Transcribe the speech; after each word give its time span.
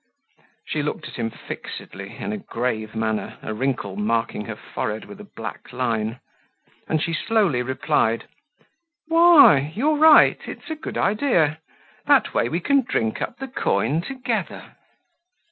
She 0.65 0.81
looked 0.81 1.07
at 1.07 1.13
him 1.17 1.29
fixedly, 1.29 2.15
in 2.17 2.31
a 2.31 2.37
grave 2.39 2.95
manner, 2.95 3.37
a 3.43 3.53
wrinkle 3.53 3.95
marking 3.97 4.45
her 4.45 4.55
forehead 4.55 5.05
with 5.05 5.19
a 5.21 5.31
black 5.35 5.71
line. 5.71 6.19
And 6.87 6.99
she 7.03 7.13
slowly 7.13 7.61
replied: 7.61 8.27
"Why, 9.09 9.71
you're 9.75 9.97
right, 9.99 10.39
it's 10.47 10.71
a 10.71 10.75
good 10.75 10.97
idea. 10.97 11.59
That 12.07 12.33
way, 12.33 12.49
we 12.49 12.61
can 12.61 12.81
drink 12.81 13.21
up 13.21 13.37
the 13.37 13.47
coin 13.47 14.01
together." 14.01 14.75